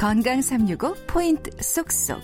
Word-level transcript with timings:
건강 0.00 0.40
365 0.40 0.94
포인트 1.06 1.50
쏙쏙. 1.60 2.20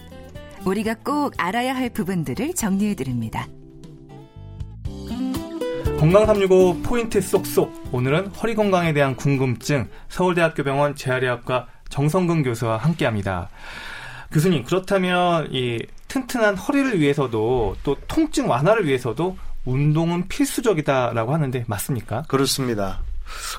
우리가 0.64 0.94
꼭 1.04 1.34
알아야 1.36 1.76
할 1.76 1.90
부분들을 1.90 2.54
정리해 2.54 2.94
드립니다. 2.94 3.46
건강 6.00 6.24
365 6.24 6.82
포인트 6.82 7.20
쏙쏙. 7.20 7.70
오늘은 7.92 8.28
허리 8.28 8.54
건강에 8.54 8.94
대한 8.94 9.14
궁금증 9.14 9.88
서울대학교 10.08 10.64
병원 10.64 10.94
재활의학과 10.94 11.68
정성근 11.90 12.42
교수와 12.44 12.78
함께 12.78 13.04
합니다. 13.04 13.50
교수님 14.32 14.64
그렇다면 14.64 15.48
이 15.52 15.78
튼튼한 16.16 16.56
허리를 16.56 16.98
위해서도 16.98 17.76
또 17.82 17.96
통증 18.08 18.48
완화를 18.48 18.86
위해서도 18.86 19.36
운동은 19.66 20.28
필수적이다라고 20.28 21.34
하는데 21.34 21.64
맞습니까? 21.66 22.22
그렇습니다. 22.28 23.00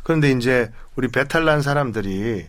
그런데 0.03 0.31
이제 0.31 0.71
우리 0.95 1.09
배탈 1.09 1.45
난 1.45 1.61
사람들이 1.61 2.47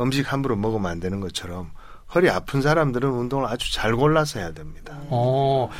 음식 0.00 0.30
함부로 0.30 0.56
먹으면 0.56 0.90
안 0.90 1.00
되는 1.00 1.20
것처럼 1.20 1.70
허리 2.14 2.28
아픈 2.28 2.60
사람들은 2.60 3.08
운동을 3.08 3.46
아주 3.46 3.72
잘 3.72 3.96
골라서 3.96 4.38
해야 4.40 4.52
됩니다. 4.52 4.98
어, 5.08 5.70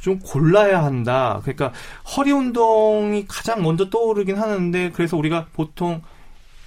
좀 0.00 0.18
골라야 0.18 0.84
한다. 0.84 1.40
그러니까 1.42 1.72
허리 2.16 2.32
운동이 2.32 3.26
가장 3.26 3.62
먼저 3.62 3.88
떠오르긴 3.88 4.36
하는데 4.36 4.90
그래서 4.90 5.16
우리가 5.16 5.46
보통 5.54 6.02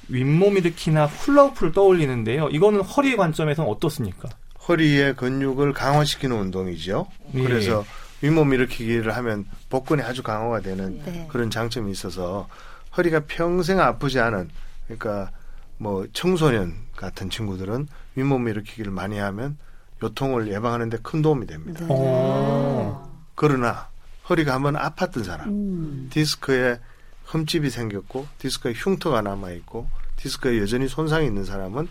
윗몸 0.08 0.58
일으키나 0.58 1.06
훌라후프를 1.06 1.74
떠올리는데요. 1.74 2.50
이거는 2.50 2.82
허리의 2.82 3.18
관점에서는 3.18 3.70
어떻습니까? 3.70 4.30
허리의 4.70 5.16
근육을 5.16 5.74
강화시키는 5.74 6.36
운동이죠. 6.38 7.08
예. 7.34 7.44
그래서 7.44 7.84
윗몸 8.22 8.54
일으키기를 8.54 9.16
하면 9.18 9.46
복근이 9.70 10.04
아주 10.04 10.22
강화가 10.22 10.62
되는 10.62 11.02
네. 11.04 11.28
그런 11.32 11.50
장점이 11.50 11.92
있어서 11.92 12.48
허리가 12.96 13.22
평생 13.28 13.80
아프지 13.80 14.20
않은 14.20 14.50
그러니까 14.86 15.32
뭐 15.78 16.06
청소년 16.14 16.76
같은 16.96 17.30
친구들은 17.30 17.88
윗몸 18.16 18.48
일으키기를 18.48 18.92
많이 18.92 19.18
하면 19.18 19.58
요통을 20.04 20.52
예방하는 20.52 20.90
데 20.90 20.98
큰 21.02 21.22
도움이 21.22 21.48
됩니다. 21.48 21.86
네. 21.88 22.94
그러나 23.36 23.90
허리가 24.30 24.54
한번 24.54 24.76
아팠던 24.76 25.24
사람, 25.24 25.50
음. 25.50 26.08
디스크에 26.12 26.80
흠집이 27.26 27.70
생겼고 27.70 28.28
디스크에 28.38 28.74
흉터가 28.76 29.22
남아 29.22 29.52
있고 29.52 29.88
디스크에 30.18 30.60
여전히 30.60 30.88
손상이 30.88 31.26
있는 31.26 31.46
사람은 31.46 31.88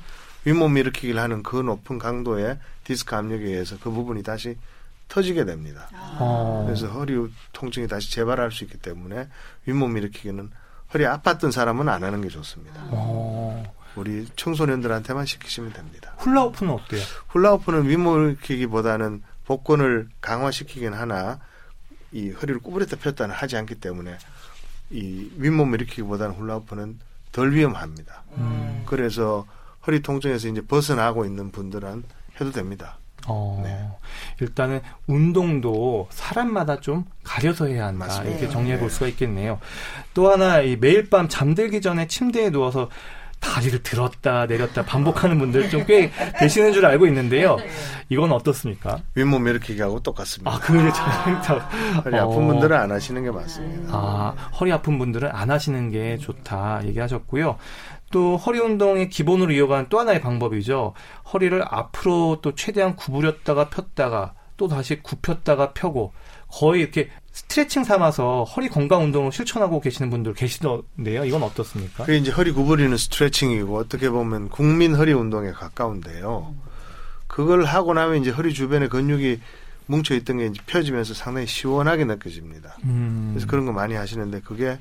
윗몸 0.48 0.78
일으키기를 0.78 1.20
하는 1.20 1.42
그 1.42 1.56
높은 1.56 1.98
강도의 1.98 2.58
디스크 2.84 3.14
압력에 3.14 3.44
의해서 3.44 3.77
그 3.82 3.91
부분이 3.91 4.22
다시 4.22 4.56
터지게 5.08 5.44
됩니다. 5.44 5.88
아. 5.92 6.62
그래서 6.64 6.86
허리 6.86 7.14
통증이 7.52 7.86
다시 7.86 8.10
재발할 8.10 8.50
수 8.50 8.64
있기 8.64 8.78
때문에 8.78 9.28
윗몸 9.66 9.98
일으키기는 9.98 10.50
허리 10.94 11.04
아팠던 11.04 11.52
사람은 11.52 11.88
안 11.91 12.02
하는 12.02 12.22
게 12.22 12.28
좋습니다. 12.28 12.80
아. 12.91 13.62
우리 13.96 14.26
청소년들한테만 14.36 15.26
시키시면 15.26 15.74
됩니다. 15.74 16.14
훌라후프는 16.19 16.72
어때요? 16.72 17.02
훌라후프는 17.28 17.86
윗몸 17.86 18.28
일으키기보다는 18.30 19.22
복근을 19.44 20.08
강화시키긴 20.22 20.94
하나 20.94 21.41
이 22.12 22.30
허리를 22.30 22.60
구부렸다 22.60 22.96
폈다는 22.96 23.34
하지 23.34 23.58
않기 23.58 23.74
때문에 23.76 24.16
이 24.91 25.30
윗몸 25.36 25.74
일으키기보다는 25.74 26.36
훌라후프는 26.36 27.00
덜 27.32 27.52
위험합니다. 27.52 28.22
음. 28.38 28.82
그래서 28.86 29.46
허리 29.89 30.03
통증에서 30.03 30.48
이제 30.48 30.61
벗어나고 30.61 31.25
있는 31.25 31.50
분들은 31.50 32.05
해도 32.39 32.53
됩니다. 32.53 32.98
어, 33.27 33.61
네. 33.64 33.89
일단은 34.41 34.81
운동도 35.06 36.08
사람마다 36.11 36.81
좀 36.81 37.05
가려서 37.25 37.67
해야 37.67 37.86
한다. 37.86 38.06
맞습니다. 38.06 38.31
이렇게 38.39 38.48
정리해 38.53 38.78
볼 38.78 38.89
네. 38.89 38.94
수가 38.94 39.06
있겠네요. 39.09 39.59
또 40.14 40.31
하나 40.31 40.61
이 40.61 40.77
매일 40.77 41.09
밤 41.11 41.27
잠들기 41.28 41.81
전에 41.81 42.06
침대에 42.06 42.50
누워서 42.50 42.91
다리를 43.41 43.82
들었다 43.84 44.47
내렸다 44.47 44.84
반복하는 44.84 45.38
분들 45.38 45.71
좀 45.71 45.87
꽤 45.87 46.10
계시는 46.41 46.72
줄 46.72 46.84
알고 46.84 47.06
있는데요. 47.06 47.56
이건 48.09 48.32
어떻습니까? 48.32 48.98
윗몸 49.15 49.47
일으키기하고 49.47 50.00
똑같습니다. 50.00 50.50
아, 50.50 50.59
그게 50.59 50.78
참. 50.93 51.60
허리 52.04 52.16
아픈 52.19 52.44
어. 52.44 52.47
분들은 52.47 52.77
안 52.77 52.91
하시는 52.91 53.22
게 53.22 53.31
맞습니다. 53.31 53.91
아, 53.93 54.34
허리 54.60 54.72
아픈 54.72 54.98
분들은 54.98 55.31
안 55.32 55.50
하시는 55.50 55.91
게 55.91 56.19
좋다 56.19 56.81
얘기하셨고요. 56.84 57.56
또 58.10 58.36
허리 58.36 58.58
운동의 58.58 59.10
기본으로 59.10 59.52
이어가는 59.52 59.86
또 59.88 59.98
하나의 60.00 60.20
방법이죠. 60.20 60.94
허리를 61.32 61.62
앞으로 61.66 62.38
또 62.42 62.54
최대한 62.54 62.96
구부렸다가 62.96 63.69
폈다가 63.69 64.34
또 64.56 64.66
다시 64.69 65.00
굽혔다가 65.02 65.72
펴고 65.72 66.12
거의 66.48 66.82
이렇게 66.82 67.10
스트레칭 67.30 67.84
삼아서 67.84 68.44
허리 68.44 68.68
건강 68.68 69.04
운동을 69.04 69.30
실천하고 69.30 69.80
계시는 69.80 70.10
분들 70.10 70.34
계시던데요. 70.34 71.24
이건 71.24 71.42
어떻습니까? 71.42 72.04
그게 72.04 72.18
이제 72.18 72.32
허리 72.32 72.50
구부리는 72.50 72.97
스트레칭이고 72.97 73.76
어떻게 73.76 74.10
보면 74.10 74.48
국민 74.48 74.94
허리 74.97 75.12
운동에 75.12 75.52
가까운데요. 75.52 76.54
그걸 77.28 77.64
하고 77.64 77.94
나면 77.94 78.22
이제 78.22 78.30
허리 78.30 78.52
주변에 78.52 78.88
근육이 78.88 79.38
뭉쳐 79.86 80.14
있던 80.16 80.38
게 80.38 80.47
이제 80.47 80.60
펴지면서 80.66 81.14
상당히 81.14 81.47
시원하게 81.47 82.04
느껴집니다. 82.04 82.76
음. 82.84 83.30
그래서 83.32 83.47
그런 83.47 83.64
거 83.66 83.72
많이 83.72 83.94
하시는데 83.94 84.41
그게 84.41 84.78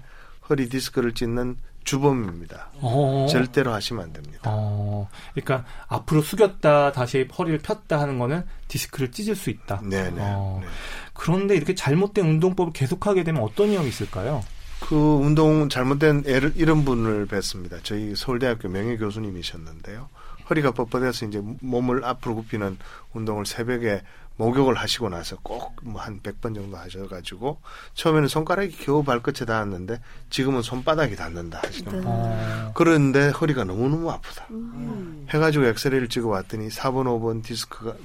허리 0.49 0.69
디스크를 0.69 1.13
찢는 1.13 1.57
주범입니다. 1.87 2.69
어. 2.81 3.27
절대로 3.29 3.73
하시면 3.73 4.03
안 4.03 4.13
됩니다. 4.13 4.41
어. 4.45 5.07
그러니까 5.33 5.65
앞으로 5.87 6.21
숙였다 6.21 6.91
다시 6.91 7.25
허리를 7.37 7.59
폈다 7.59 7.99
하는 7.99 8.19
거는 8.19 8.43
디스크를 8.67 9.11
찢을 9.11 9.35
수 9.35 9.49
있다. 9.49 9.81
네네. 9.81 10.17
어. 10.19 10.59
네. 10.61 10.67
그런데 11.13 11.55
이렇게 11.55 11.73
잘못된 11.75 12.25
운동법을 12.25 12.73
계속하게 12.73 13.23
되면 13.23 13.41
어떤 13.41 13.69
위험이 13.69 13.87
있을까요? 13.87 14.43
그 14.81 14.95
운동 14.95 15.69
잘못된 15.69 16.25
애를 16.27 16.53
이런 16.57 16.83
분을 16.83 17.25
뵀습니다. 17.27 17.79
저희 17.83 18.13
서울대학교 18.15 18.67
명예 18.67 18.97
교수님이셨는데요. 18.97 20.09
허리가 20.49 20.71
뻣뻣해서 20.71 21.27
이제 21.27 21.41
몸을 21.61 22.03
앞으로 22.05 22.35
굽히는 22.35 22.77
운동을 23.13 23.45
새벽에 23.45 24.01
목욕을 24.37 24.75
하시고 24.75 25.09
나서 25.09 25.35
꼭 25.41 25.75
뭐한 25.81 26.21
100번 26.21 26.53
정도 26.53 26.77
하셔가지고 26.77 27.59
처음에는 27.95 28.27
손가락이 28.27 28.77
겨우 28.77 29.03
발끝에 29.03 29.45
닿았는데 29.45 29.99
지금은 30.29 30.61
손바닥이 30.61 31.15
닿는다 31.15 31.59
하시는 31.63 32.03
거 32.03 32.09
네. 32.11 32.71
그런데 32.75 33.29
허리가 33.29 33.63
너무너무 33.63 34.09
아프다. 34.11 34.45
음. 34.51 35.25
해가지고 35.29 35.65
엑스레이를 35.65 36.07
찍어 36.07 36.27
왔더니 36.29 36.69
4번, 36.69 37.05
5번 37.05 37.43
디스크가 37.43 37.95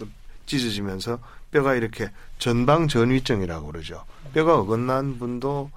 찢어지면서 0.47 1.19
뼈가 1.51 1.75
이렇게 1.75 2.11
전방 2.39 2.89
전위증이라고 2.89 3.67
그러죠. 3.67 4.05
뼈가 4.33 4.59
어긋난 4.59 5.19
분도 5.19 5.71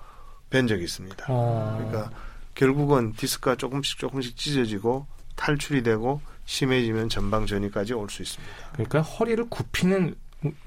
뵌 0.49 0.67
적이 0.67 0.85
있습니다. 0.85 1.25
어. 1.27 1.75
그러니까 1.77 2.11
결국은 2.55 3.11
디스크가 3.13 3.57
조금씩 3.57 3.99
조금씩 3.99 4.37
찢어지고 4.37 5.05
탈출이 5.35 5.83
되고 5.83 6.21
심해지면 6.45 7.09
전방 7.09 7.45
전위까지 7.45 7.93
올 7.93 8.09
수 8.09 8.21
있습니다. 8.21 8.53
그러니까 8.73 9.01
허리를 9.01 9.43
굽히는 9.49 10.15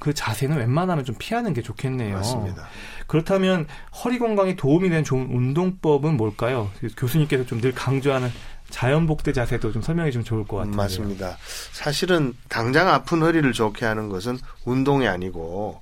그 0.01 0.13
자세는 0.13 0.57
웬만하면 0.59 1.05
좀 1.05 1.15
피하는 1.19 1.53
게 1.55 1.63
좋겠네요. 1.63 2.17
맞습니다. 2.17 2.67
그렇다면 3.07 3.67
허리 4.05 4.19
건강에 4.19 4.57
도움이 4.57 4.89
되는 4.89 5.05
좋은 5.05 5.29
운동법은 5.31 6.17
뭘까요? 6.17 6.71
교수님께서 6.97 7.47
좀 7.47 7.61
늘 7.61 7.73
강조하는 7.73 8.29
자연복대 8.71 9.33
자세도 9.33 9.73
좀 9.73 9.81
설명해 9.81 10.11
주면 10.11 10.25
좋을 10.25 10.45
것 10.47 10.59
같아요. 10.59 10.75
맞습니다. 10.75 11.37
사실은 11.73 12.35
당장 12.49 12.89
아픈 12.89 13.23
허리를 13.23 13.51
좋게 13.53 13.87
하는 13.87 14.09
것은 14.09 14.39
운동이 14.65 15.07
아니고 15.09 15.81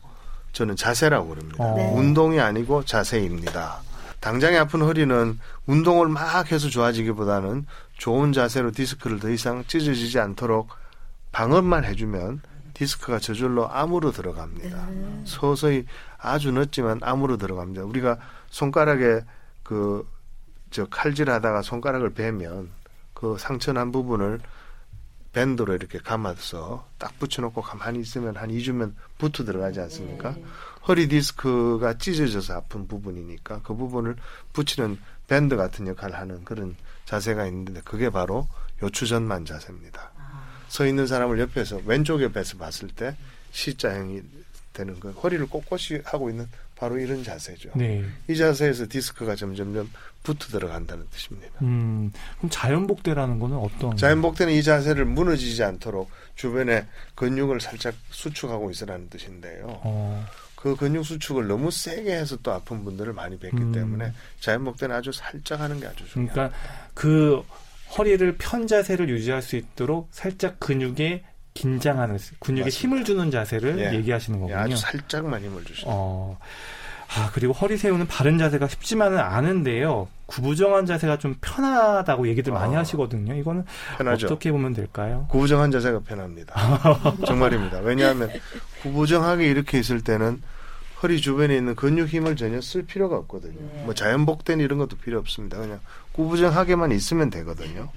저는 0.53 0.77
자세라고 0.77 1.29
그럽니다. 1.31 1.65
어. 1.65 1.75
네. 1.77 1.91
운동이 1.95 2.39
아니고 2.39 2.85
자세입니다. 2.85 3.81
당장에 4.21 4.57
아픈 4.57 4.83
허리는 4.83 5.39
운동을 5.67 6.09
막 6.09 6.51
해서 6.51 6.69
좋아지기보다는 6.69 7.67
좋은 7.99 8.33
자세로 8.33 8.73
디스크를 8.73 9.21
더 9.21 9.31
이상 9.31 9.65
찢어지지 9.67 10.19
않도록 10.19 10.69
방어만 11.33 11.85
해주면 11.85 12.41
디스크가 12.75 13.19
저절로 13.19 13.71
암으로 13.71 14.13
들어갑니다. 14.13 14.87
네. 14.91 15.23
서서히 15.25 15.87
아주 16.19 16.53
늦지만 16.53 17.01
암으로 17.03 17.37
들어갑니다. 17.37 17.85
우리가 17.85 18.19
손가락에 18.51 19.21
그 19.63 20.17
저 20.71 20.85
칼질하다가 20.87 21.63
손가락을 21.63 22.11
베면 22.11 22.71
그 23.15 23.37
상처난 23.39 23.93
부분을 23.93 24.41
밴드로 25.37 25.75
이렇게 25.75 25.99
감아서 25.99 26.89
딱 26.97 27.19
붙여놓고 27.19 27.61
가만히 27.61 28.01
있으면 28.01 28.37
한 28.37 28.49
2주면 28.49 28.95
붙어 29.19 29.45
들어가지 29.45 29.81
않습니까? 29.81 30.31
네. 30.31 30.43
허리 30.89 31.09
디스크가 31.09 31.99
찢어져서 31.99 32.55
아픈 32.55 32.89
부분이니까 32.89 33.61
그 33.63 33.75
부분을 33.75 34.17
붙이는 34.55 34.99
밴드 35.29 35.57
같은 35.57 35.89
역할을 35.89 36.17
하는 36.17 36.43
그런 36.45 36.75
자세가 37.05 37.45
있는데 37.49 37.83
그게 37.85 38.09
바로 38.09 38.49
요추전만 38.83 39.45
자세입니다. 39.45 40.11
아. 40.17 40.47
서 40.69 40.87
있는 40.87 41.07
사람을 41.07 41.39
옆에서 41.39 41.83
왼쪽 41.85 42.23
옆에서 42.23 42.57
봤을 42.57 42.89
때 42.89 43.15
C자형이 43.53 44.23
되는 44.73 44.99
거 44.99 45.11
허리를 45.11 45.47
꼿꼿이 45.49 46.01
하고 46.05 46.31
있는 46.31 46.49
바로 46.77 46.99
이런 46.99 47.25
자세죠. 47.25 47.71
네. 47.75 48.05
이 48.29 48.37
자세에서 48.37 48.87
디스크가 48.89 49.35
점점점 49.35 49.91
붙어 50.23 50.49
들어간다는 50.49 51.07
뜻입니다. 51.11 51.53
음, 51.63 52.13
그럼 52.37 52.51
자연복대라는 52.51 53.39
거는 53.39 53.57
어떤? 53.57 53.97
자연복대는 53.97 54.53
이 54.53 54.63
자세를 54.63 55.07
무너지지 55.07 55.63
않도록 55.63 56.11
주변에 56.35 56.87
근육을 57.15 57.61
살짝 57.61 57.95
수축하고 58.11 58.71
있으라는 58.71 59.09
뜻인데요. 59.09 59.65
어. 59.85 60.27
그 60.55 60.77
근육 60.77 61.05
수축을 61.05 61.47
너무 61.47 61.71
세게 61.71 62.13
해서 62.13 62.37
또 62.43 62.53
아픈 62.53 62.85
분들을 62.85 63.13
많이 63.13 63.39
뵙기 63.39 63.57
음. 63.57 63.73
때문에 63.73 64.13
자연복대는 64.41 64.95
아주 64.95 65.13
살짝 65.13 65.61
하는 65.61 65.81
게 65.81 65.87
아주 65.87 66.07
중요합니다. 66.09 66.35
그러니까 66.35 66.91
그 66.93 67.43
허리를 67.97 68.37
편 68.37 68.67
자세를 68.67 69.09
유지할 69.09 69.43
수 69.43 69.57
있도록 69.57 70.09
살짝 70.11 70.59
근육에 70.59 71.25
긴장하는 71.57 72.19
근육에 72.41 72.65
맞습니다. 72.65 72.69
힘을 72.69 73.05
주는 73.05 73.31
자세를 73.31 73.79
예. 73.79 73.95
얘기하시는 73.97 74.39
예, 74.39 74.41
거군요. 74.41 74.59
아주 74.59 74.77
살짝만 74.77 75.43
힘을 75.43 75.65
주시죠. 75.65 75.87
어. 75.89 76.39
아, 77.09 77.31
그리고 77.33 77.53
허리 77.53 77.77
세우는 77.77 78.09
바른 78.09 78.37
자세가 78.37 78.67
쉽지만은 78.69 79.19
않은데요. 79.19 80.09
구부정한 80.27 80.87
자세가 80.87 81.19
좀 81.19 81.37
편하다고 81.41 82.27
얘기들 82.29 82.53
많이 82.53 82.75
아, 82.75 82.81
하시거든요. 82.81 83.35
이거는 83.35 83.65
편하죠. 83.97 84.27
어떻게 84.27 84.51
보면 84.51 84.73
될까요? 84.73 85.27
구부정한 85.31 85.71
자세가 85.71 86.01
편합니다. 86.01 86.55
정말입니다. 87.27 87.79
왜냐하면 87.79 88.31
구부정하게 88.83 89.47
이렇게 89.49 89.79
있을 89.79 90.03
때는 90.03 90.43
허리 91.03 91.21
주변에 91.21 91.57
있는 91.57 91.75
근육 91.77 92.09
힘을 92.09 92.35
전혀 92.37 92.61
쓸 92.61 92.83
필요가 92.85 93.17
없거든요. 93.19 93.55
뭐 93.85 93.95
자연복대는 93.95 94.65
이런 94.65 94.79
것도 94.79 94.97
필요 94.97 95.19
없습니다. 95.21 95.59
그냥 95.59 95.79
구부정하게만 96.13 96.91
있으면 96.93 97.31
되거든요. 97.31 97.89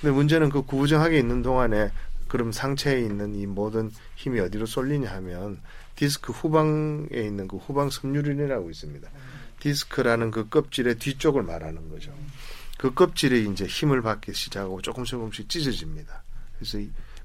근데 0.00 0.14
문제는 0.14 0.48
그 0.48 0.62
구부정하게 0.62 1.18
있는 1.18 1.42
동안에 1.42 1.90
그럼 2.28 2.52
상체에 2.52 3.00
있는 3.00 3.34
이 3.34 3.46
모든 3.46 3.90
힘이 4.16 4.40
어디로 4.40 4.66
쏠리냐 4.66 5.10
하면 5.14 5.60
디스크 5.96 6.32
후방에 6.32 7.08
있는 7.12 7.48
그 7.48 7.56
후방 7.56 7.90
섬유륜이라고 7.90 8.70
있습니다. 8.70 9.08
디스크라는 9.60 10.30
그 10.30 10.48
껍질의 10.48 10.96
뒤쪽을 10.96 11.42
말하는 11.42 11.88
거죠. 11.88 12.12
그 12.78 12.94
껍질에 12.94 13.40
이제 13.40 13.66
힘을 13.66 14.02
받기 14.02 14.32
시작하고 14.32 14.80
조금씩 14.82 15.12
조금씩 15.12 15.48
찢어집니다. 15.48 16.22
그래서 16.58 16.78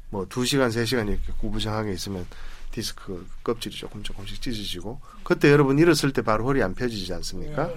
뭐 0.09 0.25
두 0.27 0.45
시간, 0.45 0.71
세 0.71 0.85
시간 0.85 1.07
이렇게 1.07 1.31
구부정하게 1.39 1.91
있으면 1.93 2.25
디스크 2.71 3.27
껍질이 3.43 3.75
조금 3.75 4.01
조금씩 4.01 4.41
찢어지고 4.41 4.99
그때 5.23 5.51
여러분 5.51 5.77
일었을 5.77 6.11
때 6.11 6.23
바로 6.23 6.45
허리 6.45 6.63
안 6.63 6.73
펴지지 6.73 7.13
않습니까? 7.13 7.71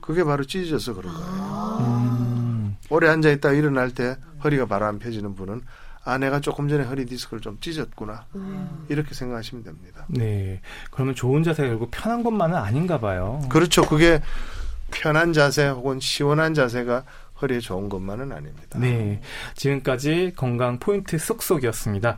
그게 0.00 0.24
바로 0.24 0.44
찢어져서 0.44 0.94
그런 0.94 1.12
거예요. 1.12 1.78
음, 1.80 2.76
오래 2.88 3.08
앉아 3.08 3.30
있다 3.30 3.52
일어날 3.52 3.90
때 3.90 4.16
허리가 4.42 4.64
바로 4.64 4.86
안 4.86 4.98
펴지는 4.98 5.34
분은 5.34 5.60
아 6.08 6.16
내가 6.16 6.40
조금 6.40 6.68
전에 6.70 6.84
허리 6.84 7.04
디스크를 7.04 7.42
좀 7.42 7.58
찢었구나 7.60 8.24
이렇게 8.88 9.14
생각하시면 9.14 9.62
됩니다. 9.62 10.06
네. 10.08 10.62
그러면 10.90 11.14
좋은 11.14 11.42
자세가 11.42 11.68
결국 11.68 11.90
편한 11.90 12.22
것만은 12.22 12.56
아닌가 12.56 12.98
봐요. 12.98 13.42
그렇죠. 13.50 13.82
그게 13.82 14.22
편한 14.90 15.34
자세 15.34 15.68
혹은 15.68 16.00
시원한 16.00 16.54
자세가 16.54 17.04
허리에 17.42 17.60
좋은 17.60 17.90
것만은 17.90 18.32
아닙니다. 18.32 18.78
네. 18.78 19.20
지금까지 19.54 20.32
건강 20.34 20.78
포인트 20.78 21.18
쏙쏙이었습니다. 21.18 22.16